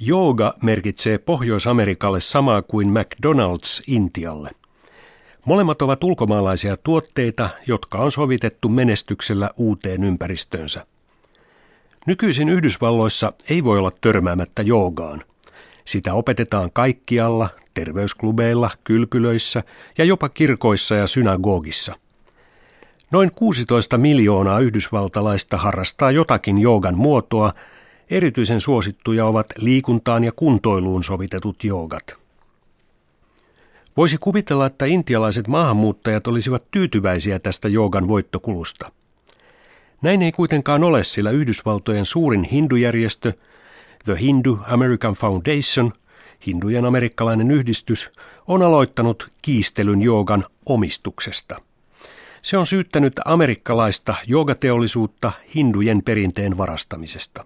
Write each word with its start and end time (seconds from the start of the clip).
Jooga 0.00 0.54
merkitsee 0.62 1.18
Pohjois-Amerikalle 1.18 2.20
samaa 2.20 2.62
kuin 2.62 2.88
McDonald's 2.88 3.82
Intialle. 3.86 4.50
Molemmat 5.44 5.82
ovat 5.82 6.04
ulkomaalaisia 6.04 6.76
tuotteita, 6.76 7.50
jotka 7.66 7.98
on 7.98 8.12
sovitettu 8.12 8.68
menestyksellä 8.68 9.50
uuteen 9.56 10.04
ympäristöönsä. 10.04 10.82
Nykyisin 12.06 12.48
Yhdysvalloissa 12.48 13.32
ei 13.50 13.64
voi 13.64 13.78
olla 13.78 13.92
törmäämättä 14.00 14.62
joogaan. 14.62 15.22
Sitä 15.84 16.14
opetetaan 16.14 16.70
kaikkialla, 16.72 17.48
terveysklubeilla, 17.74 18.70
kylpylöissä 18.84 19.62
ja 19.98 20.04
jopa 20.04 20.28
kirkoissa 20.28 20.94
ja 20.94 21.06
synagogissa. 21.06 21.94
Noin 23.12 23.30
16 23.34 23.98
miljoonaa 23.98 24.60
yhdysvaltalaista 24.60 25.56
harrastaa 25.56 26.10
jotakin 26.10 26.58
joogan 26.58 26.98
muotoa, 26.98 27.52
erityisen 28.10 28.60
suosittuja 28.60 29.26
ovat 29.26 29.46
liikuntaan 29.56 30.24
ja 30.24 30.32
kuntoiluun 30.32 31.04
sovitetut 31.04 31.64
joogat. 31.64 32.16
Voisi 33.96 34.18
kuvitella, 34.20 34.66
että 34.66 34.84
intialaiset 34.84 35.48
maahanmuuttajat 35.48 36.26
olisivat 36.26 36.64
tyytyväisiä 36.70 37.38
tästä 37.38 37.68
joogan 37.68 38.08
voittokulusta. 38.08 38.92
Näin 40.02 40.22
ei 40.22 40.32
kuitenkaan 40.32 40.84
ole, 40.84 41.04
sillä 41.04 41.30
Yhdysvaltojen 41.30 42.06
suurin 42.06 42.44
hindujärjestö, 42.44 43.32
The 44.04 44.16
Hindu 44.20 44.58
American 44.66 45.14
Foundation, 45.14 45.92
hindujen 46.46 46.84
amerikkalainen 46.84 47.50
yhdistys, 47.50 48.10
on 48.46 48.62
aloittanut 48.62 49.28
kiistelyn 49.42 50.02
joogan 50.02 50.44
omistuksesta. 50.66 51.60
Se 52.42 52.58
on 52.58 52.66
syyttänyt 52.66 53.12
amerikkalaista 53.24 54.14
joogateollisuutta 54.26 55.32
hindujen 55.54 56.02
perinteen 56.02 56.58
varastamisesta. 56.58 57.44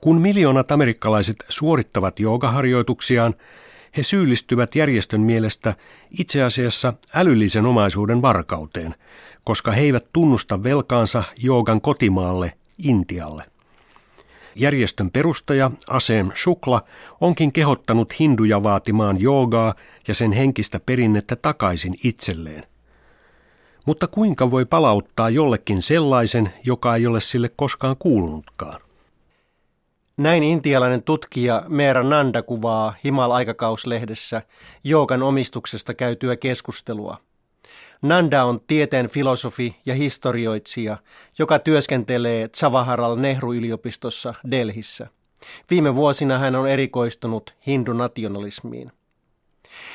Kun 0.00 0.20
miljoonat 0.20 0.72
amerikkalaiset 0.72 1.36
suorittavat 1.48 2.20
joogaharjoituksiaan, 2.20 3.34
he 3.96 4.02
syyllistyvät 4.02 4.74
järjestön 4.74 5.20
mielestä 5.20 5.74
itse 6.18 6.42
asiassa 6.42 6.94
älyllisen 7.14 7.66
omaisuuden 7.66 8.22
varkauteen, 8.22 8.94
koska 9.44 9.72
he 9.72 9.80
eivät 9.80 10.06
tunnusta 10.12 10.62
velkaansa 10.62 11.22
joogan 11.36 11.80
kotimaalle 11.80 12.52
Intialle. 12.78 13.44
Järjestön 14.54 15.10
perustaja 15.10 15.70
Asem 15.88 16.30
Shukla 16.42 16.84
onkin 17.20 17.52
kehottanut 17.52 18.18
hinduja 18.18 18.62
vaatimaan 18.62 19.20
joogaa 19.20 19.74
ja 20.08 20.14
sen 20.14 20.32
henkistä 20.32 20.80
perinnettä 20.80 21.36
takaisin 21.36 21.94
itselleen. 22.04 22.64
Mutta 23.86 24.06
kuinka 24.06 24.50
voi 24.50 24.64
palauttaa 24.64 25.30
jollekin 25.30 25.82
sellaisen, 25.82 26.52
joka 26.64 26.96
ei 26.96 27.06
ole 27.06 27.20
sille 27.20 27.50
koskaan 27.56 27.96
kuulunutkaan? 27.98 28.80
Näin 30.18 30.42
intialainen 30.42 31.02
tutkija 31.02 31.62
Meera 31.68 32.02
Nanda 32.02 32.42
kuvaa 32.42 32.94
Himal-aikakauslehdessä 33.04 34.42
joogan 34.84 35.22
omistuksesta 35.22 35.94
käytyä 35.94 36.36
keskustelua. 36.36 37.16
Nanda 38.02 38.44
on 38.44 38.60
tieteen 38.66 39.08
filosofi 39.08 39.76
ja 39.86 39.94
historioitsija, 39.94 40.96
joka 41.38 41.58
työskentelee 41.58 42.48
Zavaharal 42.56 43.16
Nehru-yliopistossa 43.16 44.34
Delhissä. 44.50 45.06
Viime 45.70 45.94
vuosina 45.94 46.38
hän 46.38 46.54
on 46.54 46.68
erikoistunut 46.68 47.54
hindunationalismiin. 47.66 48.92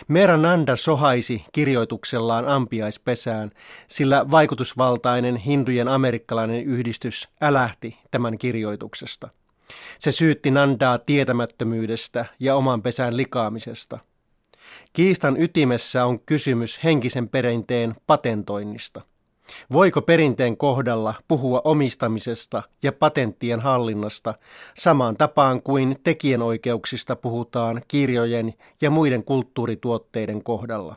Meera 0.08 0.38
Nanda 0.38 0.76
sohaisi 0.76 1.46
kirjoituksellaan 1.52 2.48
ampiaispesään, 2.48 3.52
sillä 3.88 4.32
vaikutusvaltainen 4.32 5.36
hindujen 5.36 5.88
amerikkalainen 5.88 6.64
yhdistys 6.64 7.30
älähti 7.42 7.98
tämän 8.12 8.38
kirjoituksesta– 8.38 9.30
se 10.00 10.12
syytti 10.12 10.52
Nandaa 10.52 10.98
tietämättömyydestä 10.98 12.26
ja 12.40 12.56
oman 12.56 12.82
pesän 12.82 13.18
likaamisesta. 13.18 14.00
Kiistan 14.94 15.42
ytimessä 15.42 16.06
on 16.06 16.20
kysymys 16.20 16.84
henkisen 16.84 17.30
perinteen 17.30 17.96
patentoinnista. 18.08 19.02
Voiko 19.72 20.02
perinteen 20.02 20.58
kohdalla 20.58 21.14
puhua 21.28 21.62
omistamisesta 21.64 22.64
ja 22.84 22.92
patenttien 22.92 23.60
hallinnasta 23.60 24.34
samaan 24.78 25.18
tapaan 25.18 25.62
kuin 25.62 26.00
tekijänoikeuksista 26.04 27.16
puhutaan 27.16 27.82
kirjojen 27.88 28.54
ja 28.82 28.90
muiden 28.92 29.24
kulttuurituotteiden 29.24 30.44
kohdalla? 30.44 30.96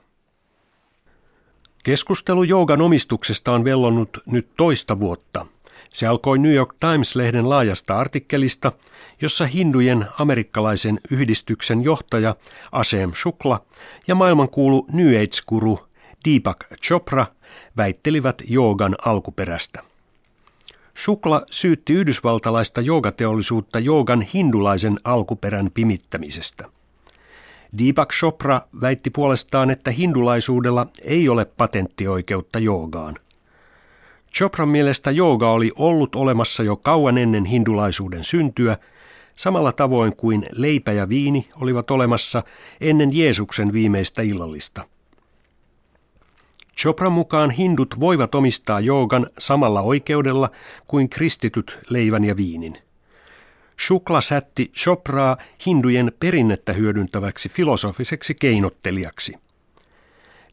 Keskustelu 1.84 2.42
jougan 2.42 2.80
omistuksesta 2.80 3.52
on 3.52 3.64
vellonut 3.64 4.18
nyt 4.26 4.48
toista 4.56 5.00
vuotta– 5.00 5.46
se 5.96 6.06
alkoi 6.06 6.38
New 6.38 6.52
York 6.52 6.74
Times-lehden 6.80 7.48
laajasta 7.48 7.98
artikkelista, 7.98 8.72
jossa 9.22 9.46
hindujen 9.46 10.06
amerikkalaisen 10.18 11.00
yhdistyksen 11.10 11.84
johtaja 11.84 12.36
Asem 12.72 13.12
Shukla 13.14 13.64
ja 14.08 14.14
maailmankuulu 14.14 14.86
New 14.92 15.08
Age-guru 15.22 15.78
Deepak 16.24 16.64
Chopra 16.82 17.26
väittelivät 17.76 18.42
joogan 18.48 18.96
alkuperästä. 19.04 19.82
Shukla 21.04 21.42
syytti 21.50 21.92
yhdysvaltalaista 21.92 22.80
joogateollisuutta 22.80 23.78
joogan 23.78 24.22
hindulaisen 24.22 25.00
alkuperän 25.04 25.70
pimittämisestä. 25.74 26.64
Deepak 27.78 28.12
Chopra 28.12 28.60
väitti 28.80 29.10
puolestaan, 29.10 29.70
että 29.70 29.90
hindulaisuudella 29.90 30.86
ei 31.02 31.28
ole 31.28 31.44
patenttioikeutta 31.44 32.58
joogaan. 32.58 33.16
Chopran 34.34 34.69
mielestä 34.69 35.10
jooga 35.10 35.50
oli 35.50 35.72
ollut 35.76 36.14
olemassa 36.14 36.62
jo 36.62 36.76
kauan 36.76 37.19
ennen 37.19 37.44
hindulaisuuden 37.44 38.25
syntyä, 38.25 38.78
samalla 39.37 39.72
tavoin 39.72 40.16
kuin 40.16 40.47
leipä 40.53 40.92
ja 40.92 41.09
viini 41.09 41.48
olivat 41.60 41.91
olemassa 41.91 42.42
ennen 42.81 43.16
Jeesuksen 43.16 43.72
viimeistä 43.72 44.22
illallista. 44.22 44.84
Chopran 46.78 47.12
mukaan 47.12 47.50
hindut 47.50 48.00
voivat 48.00 48.34
omistaa 48.34 48.81
joogan 48.81 49.26
samalla 49.38 49.81
oikeudella 49.81 50.50
kuin 50.86 51.09
kristityt 51.09 51.78
leivän 51.91 52.25
ja 52.25 52.36
viinin. 52.36 52.78
Shukla 53.86 54.20
sätti 54.20 54.70
Chopraa 54.75 55.36
hindujen 55.66 56.12
perinnettä 56.20 56.72
hyödyntäväksi 56.72 57.48
filosofiseksi 57.48 58.34
keinottelijaksi– 58.34 59.34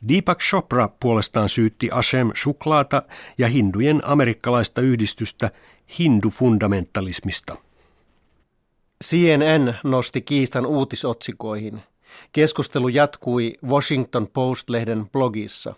Deepak 0.07 0.39
Chopra 0.39 0.89
puolestaan 0.99 1.49
syytti 1.49 1.89
Ashem 1.91 2.31
Shuklaata 2.35 3.01
ja 3.37 3.47
hindujen 3.47 4.01
amerikkalaista 4.03 4.81
yhdistystä 4.81 5.51
hindufundamentalismista. 5.99 7.55
CNN 9.03 9.73
nosti 9.83 10.21
kiistan 10.21 10.65
uutisotsikoihin. 10.65 11.81
Keskustelu 12.31 12.87
jatkui 12.87 13.53
Washington 13.67 14.27
Post-lehden 14.27 15.09
blogissa. 15.11 15.73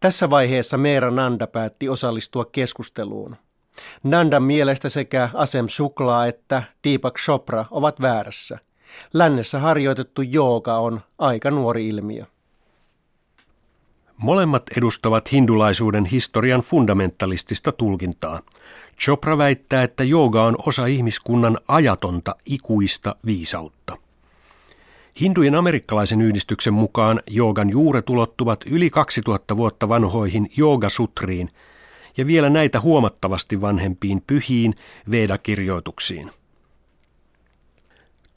Tässä 0.00 0.30
vaiheessa 0.30 0.78
Meera 0.78 1.10
Nanda 1.10 1.46
päätti 1.46 1.88
osallistua 1.88 2.44
keskusteluun. 2.44 3.36
Nandan 4.02 4.42
mielestä 4.42 4.88
sekä 4.88 5.30
Asem 5.34 5.68
Shukla 5.68 6.26
että 6.26 6.62
Deepak 6.84 7.18
Chopra 7.18 7.64
ovat 7.70 8.00
väärässä. 8.00 8.58
Lännessä 9.12 9.58
harjoitettu 9.58 10.22
jooga 10.22 10.78
on 10.78 11.00
aika 11.18 11.50
nuori 11.50 11.88
ilmiö. 11.88 12.26
Molemmat 14.20 14.62
edustavat 14.76 15.32
hindulaisuuden 15.32 16.04
historian 16.04 16.60
fundamentalistista 16.60 17.72
tulkintaa. 17.72 18.40
Chopra 18.98 19.38
väittää, 19.38 19.82
että 19.82 20.04
jooga 20.04 20.44
on 20.44 20.56
osa 20.66 20.86
ihmiskunnan 20.86 21.58
ajatonta 21.68 22.34
ikuista 22.46 23.16
viisautta. 23.26 23.96
Hindujen 25.20 25.54
amerikkalaisen 25.54 26.20
yhdistyksen 26.20 26.74
mukaan 26.74 27.20
joogan 27.26 27.70
juuret 27.70 28.10
ulottuvat 28.10 28.64
yli 28.66 28.90
2000 28.90 29.56
vuotta 29.56 29.88
vanhoihin 29.88 30.50
joogasutriin 30.56 31.50
ja 32.16 32.26
vielä 32.26 32.50
näitä 32.50 32.80
huomattavasti 32.80 33.60
vanhempiin 33.60 34.22
pyhiin 34.26 34.74
Veda-kirjoituksiin. 35.10 36.30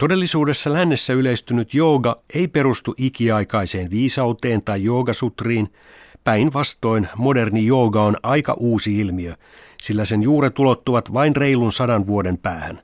Todellisuudessa 0.03 0.73
lännessä 0.73 1.13
yleistynyt 1.13 1.73
jooga 1.73 2.15
ei 2.33 2.47
perustu 2.47 2.93
ikiaikaiseen 2.97 3.89
viisauteen 3.89 4.61
tai 4.61 4.83
joogasutriin. 4.83 5.73
Päinvastoin 6.23 7.07
moderni 7.15 7.65
jooga 7.65 8.03
on 8.03 8.17
aika 8.23 8.53
uusi 8.59 8.99
ilmiö, 8.99 9.33
sillä 9.81 10.05
sen 10.05 10.23
juuret 10.23 10.59
ulottuvat 10.59 11.13
vain 11.13 11.35
reilun 11.35 11.71
sadan 11.73 12.07
vuoden 12.07 12.37
päähän. 12.37 12.81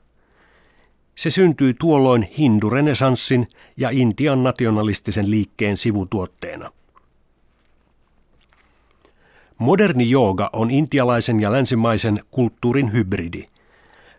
Se 1.14 1.30
syntyi 1.30 1.74
tuolloin 1.74 2.22
hindurenesanssin 2.38 3.48
ja 3.76 3.90
Intian 3.90 4.42
nationalistisen 4.42 5.30
liikkeen 5.30 5.76
sivutuotteena. 5.76 6.70
Moderni 9.58 10.10
jooga 10.10 10.50
on 10.52 10.70
intialaisen 10.70 11.40
ja 11.40 11.52
länsimaisen 11.52 12.20
kulttuurin 12.30 12.92
hybridi– 12.92 13.46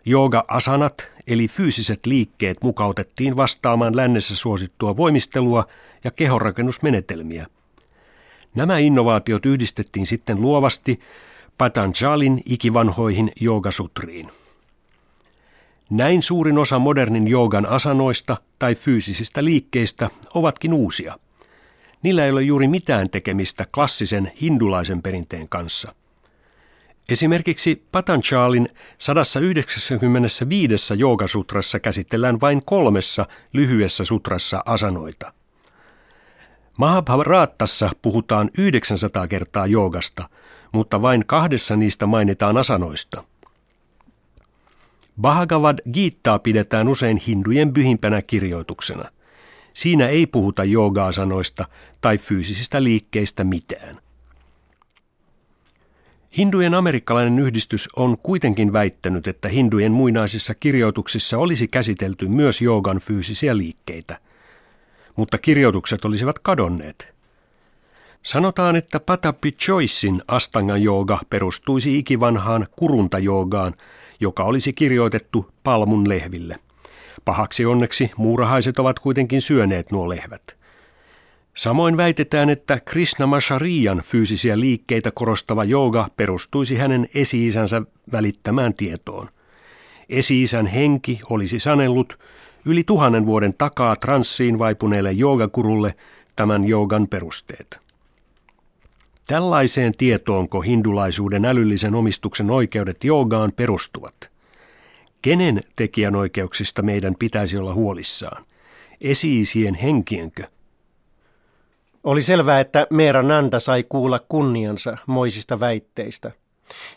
Jooga-asanat 0.04 1.10
eli 1.26 1.48
fyysiset 1.48 2.06
liikkeet 2.06 2.62
mukautettiin 2.62 3.36
vastaamaan 3.36 3.96
lännessä 3.96 4.36
suosittua 4.36 4.96
voimistelua 4.96 5.66
ja 6.04 6.10
kehonrakennusmenetelmiä. 6.10 7.46
Nämä 8.54 8.78
innovaatiot 8.78 9.46
yhdistettiin 9.46 10.06
sitten 10.06 10.40
luovasti 10.40 11.00
Patanjalin 11.58 12.42
ikivanhoihin 12.46 13.32
joogasutriin. 13.40 14.30
Näin 15.90 16.22
suurin 16.22 16.58
osa 16.58 16.78
modernin 16.78 17.28
joogan 17.28 17.66
asanoista 17.66 18.36
tai 18.58 18.74
fyysisistä 18.74 19.44
liikkeistä 19.44 20.10
ovatkin 20.34 20.72
uusia. 20.72 21.18
Niillä 22.02 22.24
ei 22.24 22.30
ole 22.30 22.42
juuri 22.42 22.68
mitään 22.68 23.10
tekemistä 23.10 23.66
klassisen 23.74 24.32
hindulaisen 24.40 25.02
perinteen 25.02 25.48
kanssa. 25.48 25.94
Esimerkiksi 27.08 27.86
Patanjalin 27.92 28.68
195 28.98 30.94
joogasutrassa 30.98 31.80
käsitellään 31.80 32.40
vain 32.40 32.62
kolmessa 32.64 33.26
lyhyessä 33.52 34.04
sutrassa 34.04 34.62
asanoita. 34.66 35.32
Mahabharattassa 36.76 37.90
puhutaan 38.02 38.50
900 38.58 39.28
kertaa 39.28 39.66
joogasta, 39.66 40.28
mutta 40.72 41.02
vain 41.02 41.26
kahdessa 41.26 41.76
niistä 41.76 42.06
mainitaan 42.06 42.56
asanoista– 42.56 43.24
Bhagavad 45.20 45.78
Gita 45.92 46.38
pidetään 46.38 46.88
usein 46.88 47.16
hindujen 47.16 47.72
pyhimpänä 47.72 48.22
kirjoituksena. 48.22 49.04
Siinä 49.74 50.08
ei 50.08 50.26
puhuta 50.26 50.64
joogaa-sanoista 50.64 51.64
tai 52.00 52.18
fyysisistä 52.18 52.82
liikkeistä 52.82 53.44
mitään. 53.44 54.01
Hindujen 56.36 56.74
amerikkalainen 56.74 57.38
yhdistys 57.38 57.88
on 57.96 58.18
kuitenkin 58.18 58.72
väittänyt, 58.72 59.28
että 59.28 59.48
hindujen 59.48 59.92
muinaisissa 59.92 60.54
kirjoituksissa 60.54 61.38
olisi 61.38 61.68
käsitelty 61.68 62.28
myös 62.28 62.60
joogan 62.60 62.98
fyysisiä 62.98 63.56
liikkeitä, 63.56 64.18
mutta 65.16 65.38
kirjoitukset 65.38 66.04
olisivat 66.04 66.38
kadonneet. 66.38 67.14
Sanotaan, 68.22 68.76
että 68.76 69.00
Patapi 69.00 69.52
Choicein 69.52 70.22
astanga 70.28 70.76
jooga 70.76 71.18
perustuisi 71.30 71.98
ikivanhaan 71.98 72.66
kurunta 72.76 73.18
joogaan, 73.18 73.74
joka 74.20 74.44
olisi 74.44 74.72
kirjoitettu 74.72 75.50
palmun 75.64 76.08
lehville. 76.08 76.56
Pahaksi 77.24 77.64
onneksi 77.64 78.10
muurahaiset 78.16 78.78
ovat 78.78 78.98
kuitenkin 78.98 79.42
syöneet 79.42 79.90
nuo 79.90 80.08
lehvät. 80.08 80.61
Samoin 81.54 81.96
väitetään, 81.96 82.50
että 82.50 82.80
Krishnamacharyan 82.80 84.02
fyysisiä 84.04 84.60
liikkeitä 84.60 85.10
korostava 85.10 85.64
jooga 85.64 86.08
perustuisi 86.16 86.76
hänen 86.76 87.08
esi-isänsä 87.14 87.82
välittämään 88.12 88.74
tietoon. 88.74 89.28
Esi-isän 90.08 90.66
henki 90.66 91.20
olisi 91.30 91.58
sanellut 91.58 92.18
yli 92.64 92.84
tuhannen 92.84 93.26
vuoden 93.26 93.54
takaa 93.58 93.96
transsiin 93.96 94.58
vaipuneelle 94.58 95.12
joogakurulle 95.12 95.94
tämän 96.36 96.64
joogan 96.64 97.08
perusteet. 97.08 97.80
Tällaiseen 99.26 99.92
tietoonko 99.98 100.60
hindulaisuuden 100.60 101.44
älyllisen 101.44 101.94
omistuksen 101.94 102.50
oikeudet 102.50 103.04
joogaan 103.04 103.52
perustuvat? 103.52 104.30
Kenen 105.22 105.60
tekijänoikeuksista 105.76 106.82
meidän 106.82 107.14
pitäisi 107.18 107.56
olla 107.56 107.74
huolissaan? 107.74 108.44
Esiisien 109.00 109.74
henkienkö? 109.74 110.44
Oli 112.04 112.22
selvää, 112.22 112.60
että 112.60 112.86
Meera 112.90 113.22
Nanda 113.22 113.60
sai 113.60 113.84
kuulla 113.88 114.18
kunniansa 114.18 114.96
moisista 115.06 115.60
väitteistä. 115.60 116.30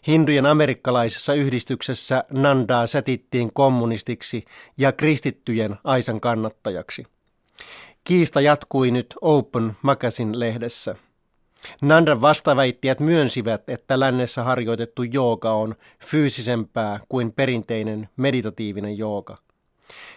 Hindujen 0.07 0.45
amerikkalaisessa 0.45 1.33
yhdistyksessä 1.33 2.23
Nandaa 2.31 2.87
sätittiin 2.87 3.53
kommunistiksi 3.53 4.45
ja 4.77 4.91
kristittyjen 4.91 5.75
aisan 5.83 6.21
kannattajaksi. 6.21 7.05
Kiista 8.03 8.41
jatkui 8.41 8.91
nyt 8.91 9.15
Open 9.21 9.77
Magazine-lehdessä. 9.81 10.95
Nandan 11.81 12.21
vastaväittäjät 12.21 12.99
myönsivät, 12.99 13.69
että 13.69 13.99
lännessä 13.99 14.43
harjoitettu 14.43 15.03
jooga 15.03 15.53
on 15.53 15.75
fyysisempää 16.05 16.99
kuin 17.09 17.31
perinteinen 17.31 18.09
meditatiivinen 18.17 18.97
jooga. 18.97 19.37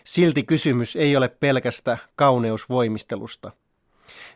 Silti 0.05 0.43
kysymys 0.43 0.97
ei 0.97 1.17
ole 1.17 1.29
pelkästä 1.29 1.99
kauneusvoimistelusta. 2.17 3.53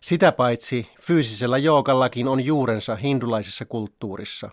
Sitä 0.00 0.32
paitsi 0.32 0.88
fyysisellä 1.00 1.58
joogallakin 1.58 2.28
on 2.28 2.44
juurensa 2.44 2.96
hindulaisessa 2.96 3.64
kulttuurissa. 3.64 4.50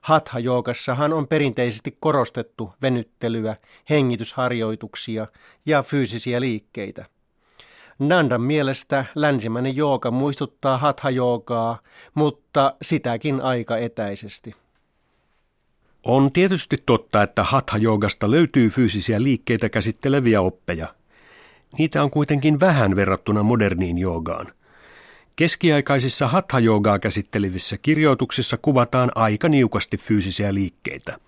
Hatha-joogassahan 0.00 1.12
on 1.12 1.28
perinteisesti 1.28 1.96
korostettu 2.00 2.72
venyttelyä, 2.82 3.56
hengitysharjoituksia 3.90 5.26
ja 5.66 5.82
fyysisiä 5.82 6.40
liikkeitä– 6.40 7.04
Nandan 7.98 8.40
mielestä 8.40 9.04
länsimäinen 9.14 9.76
jooga 9.76 10.10
muistuttaa 10.10 10.78
hatha-joogaa, 10.78 11.78
mutta 12.14 12.74
sitäkin 12.82 13.40
aika 13.40 13.78
etäisesti. 13.78 14.54
On 16.04 16.32
tietysti 16.32 16.82
totta, 16.86 17.22
että 17.22 17.44
hatha-joogasta 17.44 18.30
löytyy 18.30 18.68
fyysisiä 18.68 19.22
liikkeitä 19.22 19.68
käsitteleviä 19.68 20.40
oppeja. 20.40 20.94
Niitä 21.78 22.02
on 22.02 22.10
kuitenkin 22.10 22.60
vähän 22.60 22.96
verrattuna 22.96 23.42
moderniin 23.42 23.98
joogaan. 23.98 24.46
Keskiaikaisissa 25.36 26.28
hatha-joogaa 26.28 26.98
käsittelevissä 26.98 27.78
kirjoituksissa 27.78 28.56
kuvataan 28.56 29.12
aika 29.14 29.48
niukasti 29.48 29.96
fyysisiä 29.96 30.54
liikkeitä. 30.54 31.18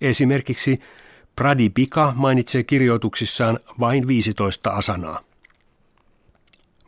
Esimerkiksi 0.00 0.78
Pradipika 1.36 2.12
mainitsee 2.16 2.62
kirjoituksissaan 2.62 3.58
vain 3.80 4.06
15 4.06 4.70
asanaa. 4.70 5.20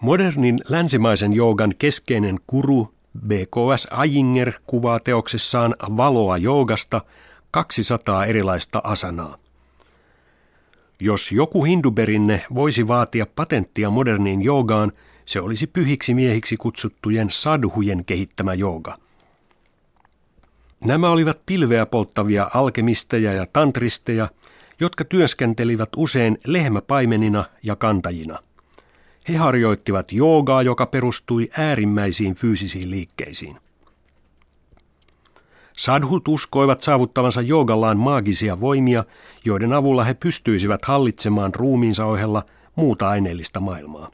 Modernin 0.00 0.60
länsimaisen 0.68 1.32
joogan 1.32 1.74
keskeinen 1.78 2.38
kuru 2.46 2.94
BKS 3.26 3.88
Ayinger 3.90 4.52
kuvaa 4.66 5.00
teoksessaan 5.00 5.74
valoa 5.96 6.36
joogasta 6.36 7.00
200 7.50 8.26
erilaista 8.26 8.80
asanaa. 8.84 9.38
Jos 11.00 11.32
joku 11.32 11.64
hinduberinne 11.64 12.44
voisi 12.54 12.88
vaatia 12.88 13.26
patenttia 13.26 13.90
moderniin 13.90 14.42
joogaan, 14.42 14.92
se 15.26 15.40
olisi 15.40 15.66
pyhiksi 15.66 16.14
miehiksi 16.14 16.56
kutsuttujen 16.56 17.30
sadhujen 17.30 18.04
kehittämä 18.04 18.54
jooga. 18.54 18.98
Nämä 20.84 21.10
olivat 21.10 21.46
pilveä 21.46 21.86
polttavia 21.86 22.50
alkemisteja 22.54 23.32
ja 23.32 23.46
tantristeja, 23.52 24.28
jotka 24.80 25.04
työskentelivät 25.04 25.88
usein 25.96 26.38
lehmäpaimenina 26.46 27.44
ja 27.62 27.76
kantajina– 27.76 28.38
he 29.28 29.36
harjoittivat 29.36 30.12
joogaa, 30.12 30.62
joka 30.62 30.86
perustui 30.86 31.48
äärimmäisiin 31.58 32.34
fyysisiin 32.34 32.90
liikkeisiin. 32.90 33.56
Sadhut 35.78 36.28
uskoivat 36.28 36.82
saavuttavansa 36.82 37.40
joogallaan 37.40 37.98
maagisia 37.98 38.60
voimia, 38.60 39.04
joiden 39.44 39.72
avulla 39.72 40.04
he 40.04 40.14
pystyisivät 40.14 40.84
hallitsemaan 40.84 41.54
ruumiinsa 41.54 42.04
ohella 42.04 42.42
muuta 42.76 43.08
aineellista 43.08 43.60
maailmaa. 43.60 44.10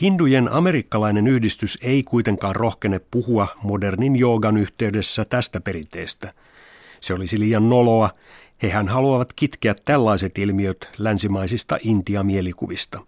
Hindujen 0.00 0.52
amerikkalainen 0.52 1.26
yhdistys 1.26 1.78
ei 1.82 2.02
kuitenkaan 2.02 2.56
rohkene 2.56 3.00
puhua 3.10 3.48
modernin 3.62 4.16
joogan 4.16 4.56
yhteydessä 4.56 5.24
tästä 5.24 5.60
perinteestä. 5.60 6.32
Se 7.00 7.14
olisi 7.14 7.40
liian 7.40 7.68
noloa, 7.68 8.10
hehän 8.62 8.88
haluavat 8.88 9.32
kitkeä 9.32 9.74
tällaiset 9.84 10.38
ilmiöt 10.38 10.88
länsimaisista 10.98 11.78
Intia-mielikuvista. 11.82 13.00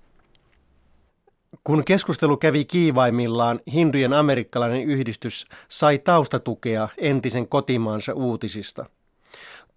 Kun 1.64 1.84
keskustelu 1.84 2.36
kävi 2.36 2.64
kiivaimmillaan, 2.64 3.60
hindujen 3.72 4.12
amerikkalainen 4.12 4.82
yhdistys 4.82 5.46
sai 5.68 5.98
taustatukea 5.98 6.88
entisen 6.98 7.48
kotimaansa 7.48 8.14
uutisista. 8.14 8.86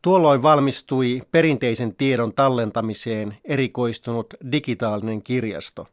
Tuolloin 0.02 0.44
valmistui 0.44 1.22
perinteisen 1.32 1.96
tiedon 1.96 2.34
tallentamiseen 2.34 3.38
erikoistunut 3.46 4.34
digitaalinen 4.52 5.24
kirjasto. 5.24 5.88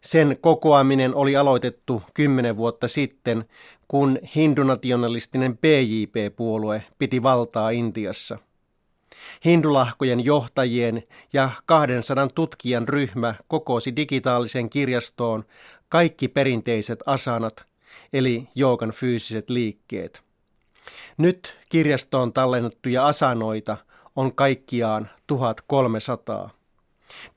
Sen 0.00 0.36
kokoaminen 0.40 1.14
oli 1.14 1.36
aloitettu 1.36 2.02
kymmenen 2.14 2.56
vuotta 2.56 2.88
sitten, 2.88 3.44
kun 3.88 4.18
hindunationalistinen 4.34 5.58
PJP-puolue 5.58 6.82
piti 6.98 7.22
valtaa 7.22 7.70
Intiassa– 7.70 8.38
Hindulahkojen 9.44 10.24
johtajien 10.24 11.02
ja 11.32 11.50
200 11.66 12.28
tutkijan 12.28 12.88
ryhmä 12.88 13.34
kokosi 13.48 13.96
digitaalisen 13.96 14.70
kirjastoon 14.70 15.44
kaikki 15.88 16.28
perinteiset 16.28 16.98
asanat, 17.06 17.64
eli 18.12 18.48
joogan 18.54 18.90
fyysiset 18.90 19.50
liikkeet. 19.50 20.22
Nyt 21.18 21.58
kirjastoon 21.68 22.32
tallennettuja 22.32 23.06
asanoita 23.06 23.76
on 24.16 24.34
kaikkiaan 24.34 25.10
1300. 25.26 26.50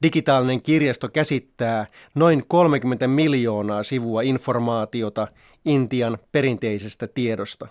Digitaalinen 0.02 0.62
kirjasto 0.62 1.10
käsittää 1.10 1.88
noin 2.16 2.44
30 2.48 3.08
miljoonaa 3.08 3.84
sivua 3.84 4.22
informaatiota 4.22 5.28
Intian 5.66 6.18
perinteisestä 6.32 7.08
tiedosta. 7.08 7.68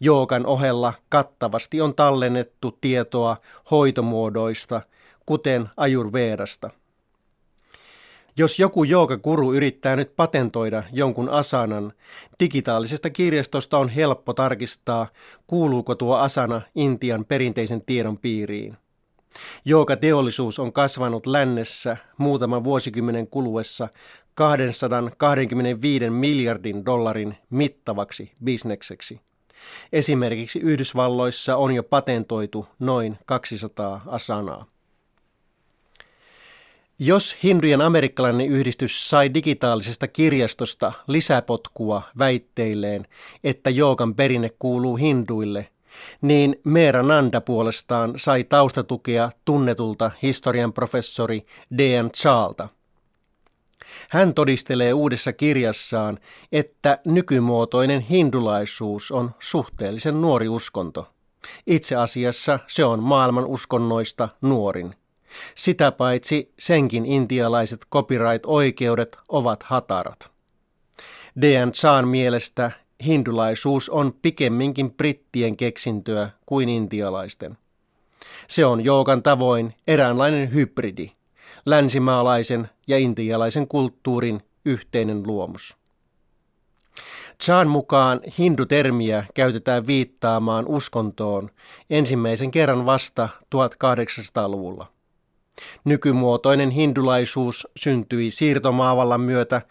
Joogan 0.00 0.46
ohella 0.46 0.94
kattavasti 1.08 1.80
on 1.80 1.94
tallennettu 1.94 2.78
tietoa 2.80 3.36
hoitomuodoista, 3.70 4.80
kuten 5.26 5.68
ajurveedasta. 5.76 6.70
Jos 8.36 8.58
joku 8.58 8.84
joogakuru 8.84 9.52
yrittää 9.52 9.96
nyt 9.96 10.16
patentoida 10.16 10.82
jonkun 10.92 11.28
asanan, 11.28 11.92
digitaalisesta 12.40 13.10
kirjastosta 13.10 13.78
on 13.78 13.88
helppo 13.88 14.32
tarkistaa, 14.32 15.06
kuuluuko 15.46 15.94
tuo 15.94 16.16
asana 16.16 16.62
Intian 16.74 17.24
perinteisen 17.24 17.82
tiedon 17.82 18.18
piiriin. 18.18 18.76
teollisuus 19.96 20.58
on 20.58 20.72
kasvanut 20.72 21.26
lännessä 21.26 21.96
muutaman 22.18 22.64
vuosikymmenen 22.64 23.26
kuluessa 23.26 23.88
225 24.34 26.10
miljardin 26.10 26.84
dollarin 26.84 27.36
mittavaksi 27.50 28.32
bisnekseksi. 28.44 29.20
Esimerkiksi 29.92 30.58
Yhdysvalloissa 30.58 31.56
on 31.56 31.72
jo 31.72 31.82
patentoitu 31.82 32.68
noin 32.78 33.18
200 33.26 34.00
asanaa. 34.06 34.66
Jos 37.02 37.36
hindujen 37.42 37.80
amerikkalainen 37.80 38.46
yhdistys 38.46 39.10
sai 39.10 39.34
digitaalisesta 39.34 40.08
kirjastosta 40.08 40.92
lisäpotkua 41.06 42.02
väitteilleen, 42.18 43.06
että 43.44 43.70
joogan 43.70 44.14
perinne 44.14 44.50
kuuluu 44.58 44.96
hinduille, 44.96 45.68
niin 46.22 46.60
Meera 46.64 47.02
Nanda 47.02 47.40
puolestaan 47.40 48.12
sai 48.16 48.44
taustatukea 48.44 49.30
tunnetulta 49.44 50.10
historian 50.22 50.72
professori 50.72 51.46
D.N. 51.78 52.10
Chaalta. 52.10 52.68
Hän 54.08 54.34
todistelee 54.34 54.92
uudessa 54.92 55.32
kirjassaan, 55.32 56.18
että 56.52 56.98
nykymuotoinen 57.04 58.00
hindulaisuus 58.00 59.12
on 59.12 59.30
suhteellisen 59.38 60.20
nuori 60.20 60.48
uskonto. 60.48 61.08
Itse 61.66 61.96
asiassa 61.96 62.58
se 62.66 62.84
on 62.84 63.02
maailman 63.02 63.46
uskonnoista 63.46 64.28
nuorin. 64.40 64.94
Sitä 65.54 65.92
paitsi 65.92 66.54
senkin 66.58 67.06
intialaiset 67.06 67.80
copyright-oikeudet 67.92 69.18
ovat 69.28 69.62
hatarat. 69.62 70.30
D.N. 71.40 71.72
Chan 71.72 72.08
mielestä 72.08 72.70
hindulaisuus 73.04 73.88
on 73.88 74.14
pikemminkin 74.22 74.92
brittien 74.92 75.56
keksintöä 75.56 76.30
kuin 76.46 76.68
intialaisten. 76.68 77.58
Se 78.48 78.64
on 78.64 78.84
joogan 78.84 79.22
tavoin 79.22 79.74
eräänlainen 79.86 80.54
hybridi, 80.54 81.12
länsimaalaisen 81.66 82.70
ja 82.86 82.98
intialaisen 82.98 83.68
kulttuurin 83.68 84.40
yhteinen 84.64 85.22
luomus. 85.26 85.76
Chan 87.42 87.68
mukaan 87.68 88.20
hindutermiä 88.38 89.24
käytetään 89.34 89.86
viittaamaan 89.86 90.66
uskontoon 90.66 91.50
ensimmäisen 91.90 92.50
kerran 92.50 92.86
vasta 92.86 93.28
1800-luvulla. 93.54 94.86
Nykymuotoinen 95.84 96.70
hindulaisuus 96.70 97.68
syntyi 97.76 98.30
siirtomaavallan 98.30 99.20
myötä 99.20 99.62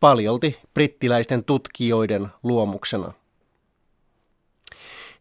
paljolti 0.00 0.60
brittiläisten 0.74 1.44
tutkijoiden 1.44 2.28
luomuksena. 2.42 3.12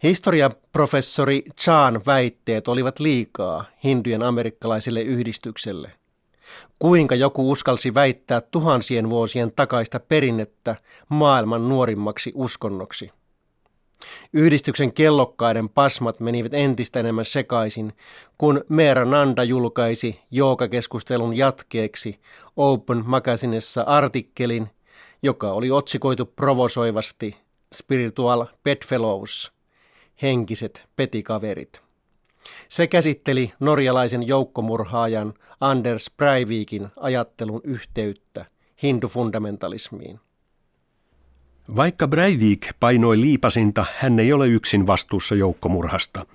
Historian 0.04 0.52
professori 0.72 1.44
Chan 1.62 2.02
väitteet 2.06 2.68
olivat 2.68 3.00
liikaa 3.00 3.66
hindujen 3.84 4.24
amerikkalaiselle 4.24 5.02
yhdistykselle. 5.02 5.92
Kuinka 6.80 7.16
joku 7.16 7.52
uskalsi 7.52 7.94
väittää 7.94 8.42
tuhansien 8.42 9.10
vuosien 9.10 9.52
takaista 9.56 10.00
perinnettä 10.00 10.76
maailman 11.10 11.70
nuorimmaksi 11.70 12.32
uskonnoksi? 12.36 13.12
Yhdistyksen 14.34 14.94
kellokkaiden 14.94 15.70
pasmat 15.70 16.20
menivät 16.20 16.54
entistä 16.54 17.00
enemmän 17.00 17.26
sekaisin, 17.26 17.94
kun 18.38 18.64
Meera 18.70 19.06
Nanda 19.06 19.44
julkaisi 19.44 20.20
jookakeskustelun 20.32 21.38
jatkeeksi 21.38 22.20
Open 22.58 23.04
Magazinessa 23.06 23.82
artikkelin, 23.82 24.70
joka 25.24 25.52
oli 25.52 25.72
otsikoitu 25.72 26.26
provosoivasti 26.26 27.38
Spiritual 27.76 28.46
Bedfellows, 28.64 29.52
henkiset 30.22 30.84
petikaverit. 30.96 31.87
Se 32.70 32.88
käsitteli 32.88 33.54
norjalaisen 33.60 34.28
joukkomurhaajan 34.28 35.34
Anders 35.62 36.12
Breivikin 36.18 36.88
ajattelun 36.96 37.62
yhteyttä 37.64 38.46
hindufundamentalismiin. 38.84 40.20
Vaikka 41.76 42.08
Breivik 42.08 42.68
painoi 42.80 43.22
liipasinta, 43.22 43.86
hän 43.98 44.20
ei 44.20 44.34
ole 44.34 44.48
yksin 44.48 44.88
vastuussa 44.88 45.36
joukkomurhasta. 45.36 46.26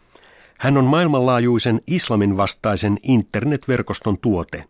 Hän 0.59 0.77
on 0.77 0.85
maailmanlaajuisen 0.85 1.81
islamin 1.87 2.37
vastaisen 2.37 2.99
internetverkoston 3.03 4.19
tuote. 4.19 4.65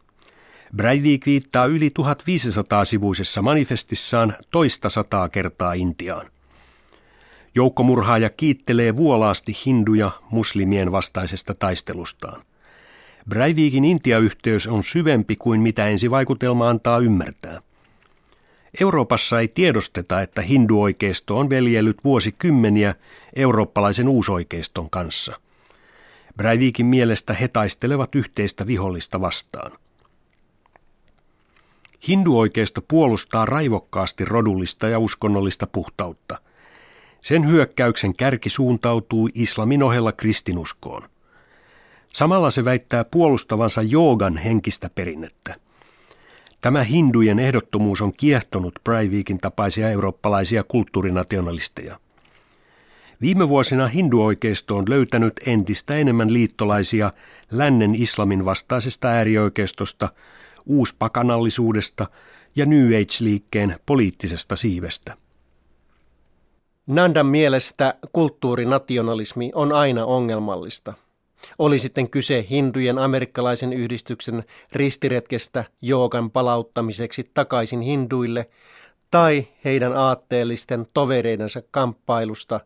Breivik 0.77 1.27
viittaa 1.27 1.67
yli 1.67 1.89
1500-sivuisessa 1.89 3.43
manifestissaan 3.43 4.37
toista 4.51 4.89
sataa 4.89 5.29
kertaa 5.29 5.73
Intiaan. 5.73 6.31
Joukkomurhaaja 7.55 8.31
kiittelee 8.31 8.97
vuolaasti 8.97 9.53
hinduja 9.67 10.11
muslimien 10.31 10.93
vastaisesta 10.93 11.55
taistelustaan. 11.55 12.43
Breivikin 13.29 13.85
Intia-yhteys 13.85 14.67
on 14.67 14.85
syvempi 14.85 15.37
kuin 15.37 15.61
mitä 15.61 15.87
ensivaikutelma 15.87 16.69
antaa 16.69 16.99
ymmärtää– 16.99 17.61
Euroopassa 18.81 19.41
ei 19.41 19.49
tiedosteta, 19.49 20.23
että 20.23 20.43
hinduoikeisto 20.43 21.39
on 21.39 21.49
veljellyt 21.49 22.05
vuosikymmeniä 22.05 22.95
eurooppalaisen 23.37 24.09
uusoikeiston 24.09 24.91
kanssa. 24.91 25.41
Breivikin 26.37 26.87
mielestä 26.87 27.35
he 27.35 27.49
taistelevat 27.49 28.15
yhteistä 28.15 28.67
vihollista 28.67 29.21
vastaan. 29.21 29.73
Hinduoikeisto 32.09 32.83
puolustaa 32.89 33.47
raivokkaasti 33.47 34.25
rodullista 34.25 34.89
ja 34.89 34.99
uskonnollista 34.99 35.67
puhtautta. 35.67 36.39
Sen 37.23 37.49
hyökkäyksen 37.49 38.15
kärki 38.15 38.49
suuntautuu 38.49 39.29
islamin 39.35 39.83
ohella 39.83 40.13
kristinuskoon. 40.13 41.03
Samalla 42.13 42.51
se 42.51 42.65
väittää 42.65 43.05
puolustavansa 43.05 43.83
joogan 43.83 44.37
henkistä 44.37 44.91
perinnettä. 44.95 45.55
Tämä 46.61 46.83
hindujen 46.83 47.39
ehdottomuus 47.39 48.01
on 48.01 48.13
kiehtonut 48.17 48.75
Breivikin 48.85 49.39
tapaisia 49.39 49.91
eurooppalaisia 49.91 50.65
kulttuurinationalisteja. 50.65 51.99
Viime 53.21 53.49
vuosina 53.49 53.89
hinduoikeisto 53.89 54.77
on 54.77 54.85
löytänyt 54.89 55.41
entistä 55.47 55.95
enemmän 55.95 56.33
liittolaisia 56.33 57.13
lännen 57.51 57.95
islamin 57.95 58.45
vastaisesta 58.45 59.09
äärioikeistosta, 59.09 60.09
uuspakanallisuudesta 60.67 62.07
ja 62.57 62.67
New 62.67 62.87
Age-liikkeen 62.87 63.79
poliittisesta 63.87 64.57
siivestä. 64.57 65.22
Nandan 66.93 67.27
mielestä 67.27 67.95
kulttuurinationalismi 68.13 69.51
on 69.55 69.73
aina 69.73 70.05
ongelmallista– 70.05 70.95
oli 71.59 71.79
sitten 71.79 72.11
kyse 72.11 72.47
hindujen 72.51 72.99
amerikkalaisen 72.99 73.73
yhdistyksen 73.73 74.45
ristiretkestä 74.73 75.65
joogan 75.83 76.31
palauttamiseksi 76.31 77.31
takaisin 77.35 77.81
hinduille 77.81 78.51
tai 79.11 79.49
heidän 79.65 79.97
aatteellisten 79.97 80.87
tovereidensa 80.95 81.63
kamppailusta 81.71 82.61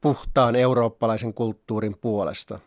puhtaan 0.00 0.56
eurooppalaisen 0.56 1.34
kulttuurin 1.34 1.96
puolesta. 2.00 2.58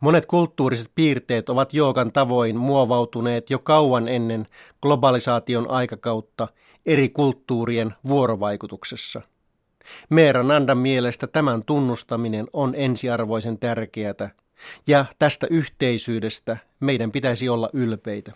Monet 0.00 0.26
kulttuuriset 0.26 0.90
piirteet 0.94 1.48
ovat 1.48 1.74
joogan 1.74 2.12
tavoin 2.12 2.56
muovautuneet 2.56 3.50
jo 3.50 3.58
kauan 3.58 4.08
ennen 4.08 4.46
globalisaation 4.82 5.70
aikakautta 5.70 6.48
eri 6.86 7.08
kulttuurien 7.08 7.94
vuorovaikutuksessa– 8.08 9.22
Meera 10.10 10.42
Nandan 10.42 10.78
mielestä 10.78 11.26
tämän 11.26 11.62
tunnustaminen 11.62 12.46
on 12.52 12.74
ensiarvoisen 12.76 13.58
tärkeää, 13.58 14.30
ja 14.86 15.04
tästä 15.18 15.46
yhteisyydestä 15.50 16.56
meidän 16.80 17.12
pitäisi 17.12 17.48
olla 17.48 17.70
ylpeitä. 17.72 18.32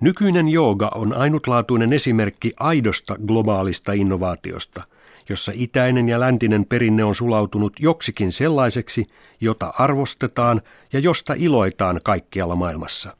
Nykyinen 0.00 0.48
jooga 0.48 0.90
on 0.94 1.16
ainutlaatuinen 1.16 1.92
esimerkki 1.92 2.52
aidosta 2.60 3.16
globaalista 3.26 3.92
innovaatiosta, 3.92 4.82
jossa 5.28 5.52
itäinen 5.54 6.08
ja 6.08 6.20
läntinen 6.20 6.64
perinne 6.64 7.04
on 7.04 7.14
sulautunut 7.14 7.72
joksikin 7.80 8.32
sellaiseksi, 8.32 9.04
jota 9.40 9.74
arvostetaan 9.78 10.60
ja 10.92 10.98
josta 10.98 11.34
iloitaan 11.36 12.00
kaikkialla 12.04 12.56
maailmassa. 12.56 13.16